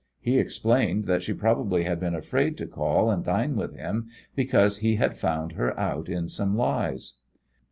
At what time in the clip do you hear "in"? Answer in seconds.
6.09-6.27